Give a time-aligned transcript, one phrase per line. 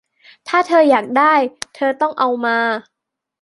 [0.47, 1.33] ถ้าเธออยากได้
[1.75, 2.57] เธอต้องเอามา